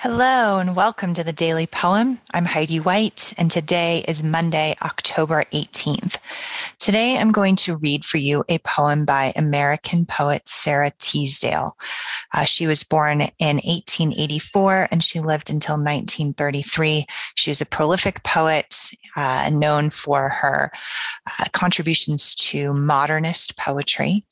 [0.00, 2.20] Hello and welcome to the Daily Poem.
[2.30, 6.18] I'm Heidi White and today is Monday, October 18th.
[6.78, 11.76] Today I'm going to read for you a poem by American poet Sara Teasdale.
[12.32, 17.06] Uh, she was born in 1884 and she lived until 1933.
[17.34, 20.70] She was a prolific poet uh, known for her
[21.26, 24.24] uh, contributions to modernist poetry.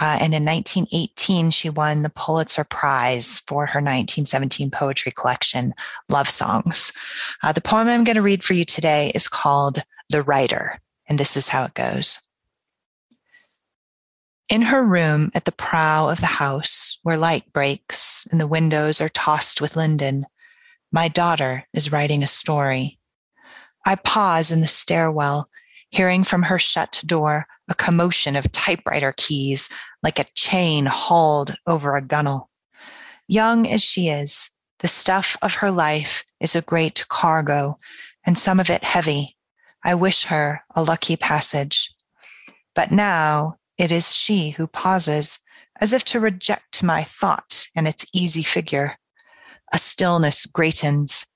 [0.00, 5.74] Uh, and in 1918, she won the Pulitzer Prize for her 1917 poetry collection,
[6.08, 6.92] Love Songs.
[7.42, 11.18] Uh, the poem I'm going to read for you today is called The Writer, and
[11.18, 12.20] this is how it goes.
[14.50, 19.00] In her room at the prow of the house, where light breaks and the windows
[19.00, 20.26] are tossed with linden,
[20.90, 22.98] my daughter is writing a story.
[23.86, 25.50] I pause in the stairwell,
[25.90, 29.68] hearing from her shut door a commotion of typewriter keys
[30.02, 32.48] like a chain hauled over a gunwale.
[33.26, 37.78] Young as she is, the stuff of her life is a great cargo,
[38.24, 39.36] and some of it heavy.
[39.84, 41.94] I wish her a lucky passage.
[42.74, 45.38] But now it is she who pauses,
[45.80, 48.98] as if to reject my thought and its easy figure.
[49.72, 51.26] A stillness greatens,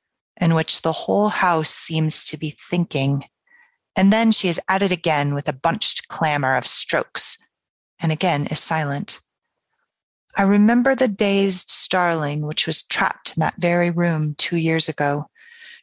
[0.40, 3.24] in which the whole house seems to be thinking.
[3.94, 7.38] And then she is at it again with a bunched clamor of strokes,
[8.00, 9.20] and again is silent.
[10.36, 15.28] I remember the dazed starling which was trapped in that very room two years ago,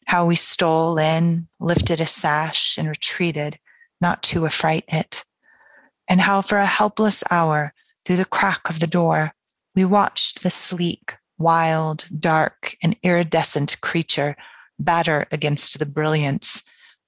[0.09, 3.59] how we stole in, lifted a sash, and retreated,
[4.01, 5.23] not to affright it,
[6.07, 7.71] and how for a helpless hour,
[8.03, 9.33] through the crack of the door,
[9.75, 14.35] we watched the sleek, wild, dark, and iridescent creature
[14.79, 16.63] batter against the brilliance,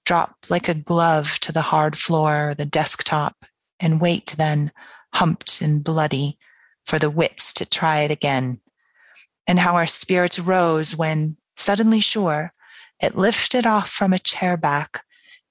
[0.06, 3.48] drop like a glove to the hard floor or the desktop,
[3.80, 4.72] and wait then,
[5.16, 6.38] humped and bloody,
[6.86, 8.60] for the wits to try it again,
[9.48, 12.54] and how our spirits rose when, suddenly sure,
[13.02, 15.04] it lifted off from a chair back,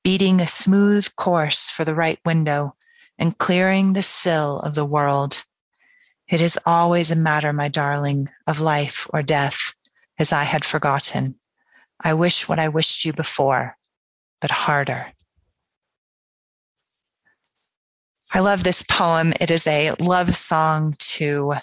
[0.05, 2.77] beating a smooth course for the right window
[3.19, 5.45] and clearing the sill of the world.
[6.29, 9.74] It is always a matter, my darling, of life or death,
[10.19, 11.35] as I had forgotten.
[12.02, 13.77] I wish what I wished you before,
[14.41, 15.13] but harder.
[18.33, 19.33] I love this poem.
[19.41, 21.55] It is a love song to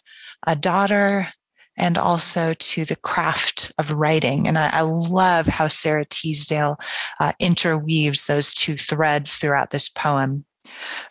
[0.46, 1.28] a daughter
[1.78, 4.48] and also to the craft of writing.
[4.48, 6.78] And I, I love how Sara Teasdale
[7.20, 10.46] uh, interweaves those two threads throughout this poem.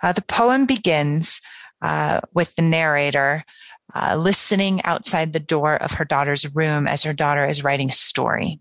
[0.03, 1.41] Uh, the poem begins
[1.82, 3.44] uh, with the narrator
[3.94, 7.93] uh, listening outside the door of her daughter's room as her daughter is writing a
[7.93, 8.60] story.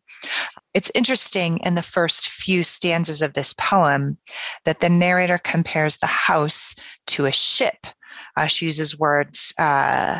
[0.73, 4.17] It's interesting in the first few stanzas of this poem
[4.65, 6.75] that the narrator compares the house
[7.07, 7.87] to a ship.
[8.37, 10.19] Uh, she uses words, uh,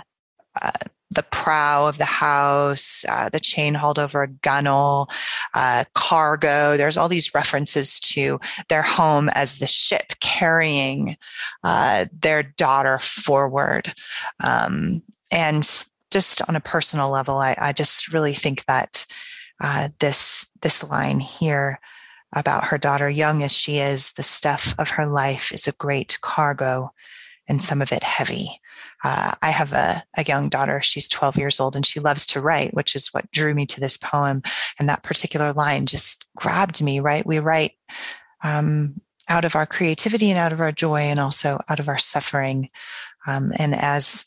[0.61, 0.71] uh,
[1.15, 5.09] the prow of the house, uh, the chain hauled over a gunwale,
[5.53, 6.77] uh, cargo.
[6.77, 8.39] There's all these references to
[8.69, 11.17] their home as the ship carrying
[11.63, 13.93] uh, their daughter forward.
[14.43, 15.63] Um, and
[16.11, 19.05] just on a personal level, I, I just really think that
[19.61, 21.79] uh, this this line here
[22.33, 26.19] about her daughter, young as she is, the stuff of her life is a great
[26.21, 26.91] cargo,
[27.47, 28.59] and some of it heavy.
[29.05, 30.81] Uh, I have a, a young daughter.
[30.81, 33.79] She's 12 years old and she loves to write, which is what drew me to
[33.79, 34.41] this poem.
[34.79, 37.23] And that particular line just grabbed me, right?
[37.23, 37.73] We write
[38.43, 38.99] um,
[39.29, 42.69] out of our creativity and out of our joy and also out of our suffering.
[43.27, 44.25] Um, and as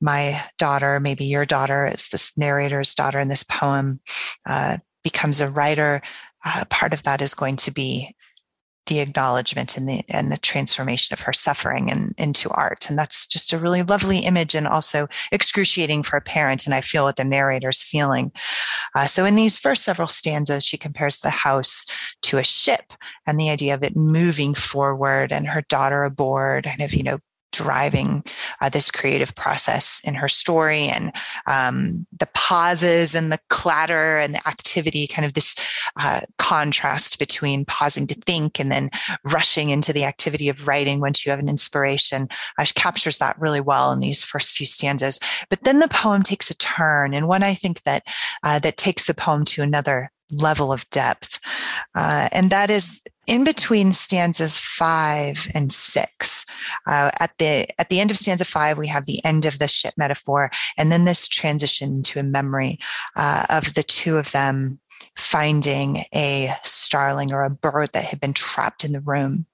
[0.00, 3.98] my daughter, maybe your daughter, as this narrator's daughter in this poem,
[4.46, 6.02] uh, becomes a writer,
[6.44, 8.14] uh, part of that is going to be
[8.86, 12.88] the acknowledgement and the and the transformation of her suffering and into art.
[12.88, 16.66] And that's just a really lovely image and also excruciating for a parent.
[16.66, 18.32] And i feel what the narrator's feeling.
[18.94, 21.86] Uh, so in these first several stanzas she compares the house
[22.22, 22.92] to a ship
[23.26, 26.64] and the idea of it moving forward and her daughter aboard.
[26.64, 27.18] Kind of you know
[27.52, 28.24] driving
[28.60, 31.12] uh, this creative process in her story and
[31.46, 35.56] um, the pauses and the clatter and the activity kind of this
[35.96, 38.88] uh, contrast between pausing to think and then
[39.24, 43.60] rushing into the activity of writing once you have an inspiration uh, captures that really
[43.60, 45.18] well in these first few stanzas
[45.48, 48.04] but then the poem takes a turn and one i think that
[48.42, 51.40] uh, that takes the poem to another level of depth.
[51.94, 56.44] Uh, and that is in between stanzas five and six.
[56.86, 59.68] Uh, at the at the end of stanza five, we have the end of the
[59.68, 62.78] ship metaphor, and then this transition to a memory
[63.14, 64.80] uh, of the two of them
[65.16, 69.46] finding a starling or a bird that had been trapped in the room.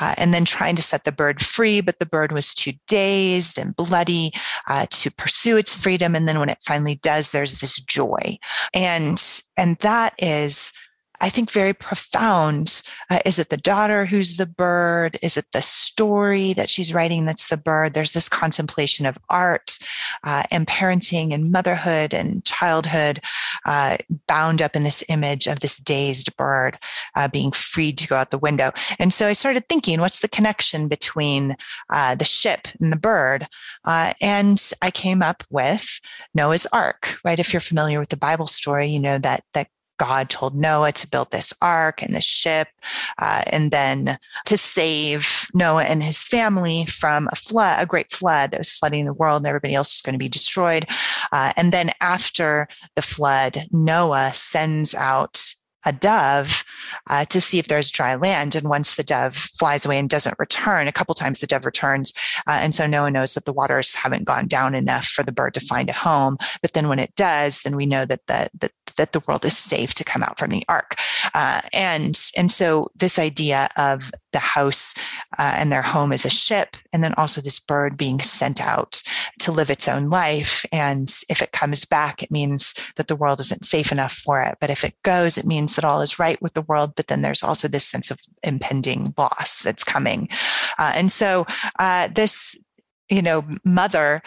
[0.00, 3.58] uh, and then trying to set the bird free, but the bird was too dazed
[3.58, 4.32] and bloody
[4.68, 6.14] uh, to pursue its freedom.
[6.14, 8.38] And then when it finally does, there's this joy.
[8.74, 9.22] And,
[9.56, 10.72] and that is
[11.20, 12.82] I think, very profound.
[13.10, 15.18] Uh, is it the daughter who's the bird?
[15.22, 17.94] Is it the story that she's writing that's the bird?
[17.94, 19.78] There's this contemplation of art
[20.24, 23.20] uh, and parenting and motherhood and childhood
[23.66, 26.78] uh, bound up in this image of this dazed bird
[27.16, 28.72] uh, being freed to go out the window.
[28.98, 31.56] And so I started thinking, what's the connection between
[31.90, 33.46] uh, the ship and the bird?
[33.84, 36.00] Uh, and I came up with
[36.34, 37.38] Noah's Ark, right?
[37.38, 39.68] If you're familiar with the Bible story, you know that that
[40.00, 42.68] God told Noah to build this ark and the ship,
[43.18, 48.50] uh, and then to save Noah and his family from a flood, a great flood
[48.50, 50.86] that was flooding the world, and everybody else was going to be destroyed.
[51.32, 52.66] Uh, and then after
[52.96, 56.64] the flood, Noah sends out a dove
[57.08, 58.54] uh, to see if there's dry land.
[58.54, 62.12] And once the dove flies away and doesn't return, a couple times the dove returns.
[62.46, 65.54] Uh, and so Noah knows that the waters haven't gone down enough for the bird
[65.54, 66.36] to find a home.
[66.62, 69.56] But then when it does, then we know that the, that that the world is
[69.56, 70.96] safe to come out from the ark.
[71.34, 74.94] Uh, and, and so this idea of the house
[75.38, 79.02] uh, and their home as a ship, and then also this bird being sent out
[79.40, 80.64] to live its own life.
[80.72, 84.58] And if it comes back, it means that the world isn't safe enough for it.
[84.60, 86.92] But if it goes, it means that all is right with the world.
[86.96, 90.28] But then there's also this sense of impending loss that's coming.
[90.78, 91.46] Uh, and so
[91.78, 92.56] uh, this,
[93.08, 94.22] you know, mother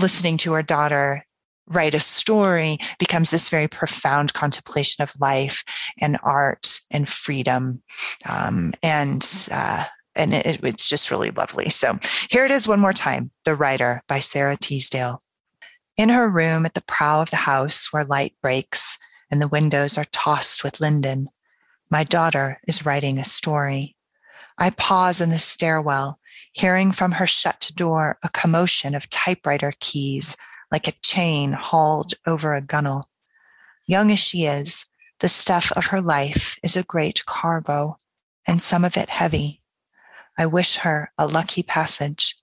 [0.00, 1.24] listening to her daughter
[1.68, 5.64] write a story becomes this very profound contemplation of life
[6.00, 7.82] and art and freedom
[8.28, 9.84] um, and uh,
[10.16, 11.98] and it, it's just really lovely so
[12.30, 15.22] here it is one more time the writer by Sara teasdale
[15.96, 18.98] in her room at the prow of the house where light breaks
[19.30, 21.28] and the windows are tossed with linden
[21.90, 23.96] my daughter is writing a story
[24.58, 26.18] i pause in the stairwell
[26.52, 30.36] hearing from her shut door a commotion of typewriter keys
[30.74, 33.04] like a chain hauled over a gunwale.
[33.86, 34.86] Young as she is,
[35.20, 37.98] the stuff of her life is a great cargo,
[38.44, 39.62] and some of it heavy.
[40.38, 42.36] I wish her a lucky passage.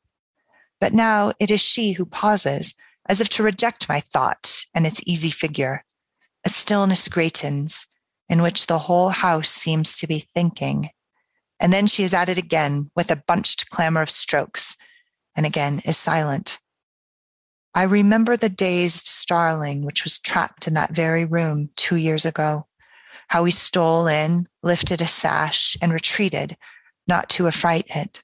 [0.80, 2.76] But now it is she who pauses,
[3.08, 5.84] as if to reject my thought and its easy figure.
[6.46, 7.86] A stillness greatens,
[8.30, 10.90] in which the whole house seems to be thinking.
[11.60, 14.78] And then she is at it again with a bunched clamor of strokes,
[15.36, 16.60] and again is silent.
[17.74, 22.68] I remember the dazed starling which was trapped in that very room two years ago,
[23.28, 26.58] how we stole in, lifted a sash, and retreated,
[27.08, 28.24] not to affright it,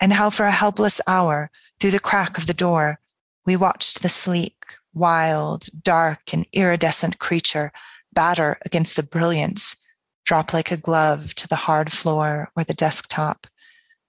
[0.00, 1.50] and how for a helpless hour,
[1.80, 3.00] through the crack of the door,
[3.46, 7.72] we watched the sleek, wild, dark, and iridescent creature
[8.12, 9.76] batter against the brilliance,
[10.24, 13.46] drop like a glove to the hard floor or the desktop,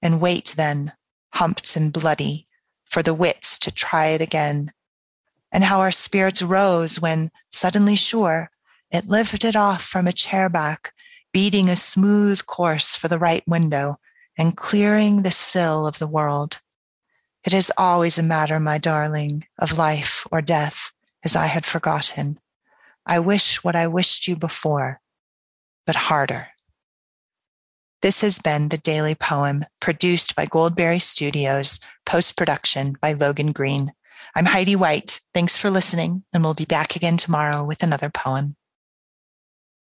[0.02, 0.94] and wait then,
[1.34, 2.48] humped and bloody,
[2.86, 4.72] for the wits to try it again,
[5.52, 8.50] and how our spirits rose when, suddenly sure,
[8.92, 10.94] it lifted off from a chair back,
[11.36, 14.00] beating a smooth course for the right window
[14.38, 16.62] and clearing the sill of the world.
[17.44, 20.94] It is always a matter, my darling, of life or death,
[21.26, 22.40] as I had forgotten.
[23.06, 25.02] I wish what I wished you before,
[25.86, 26.52] but harder.
[28.02, 33.92] This has been the Daily Poem produced by Goldberry Studios, post production by Logan Green.
[34.38, 35.20] I'm Heidi White.
[35.34, 38.56] Thanks for listening, and we'll be back again tomorrow with another poem.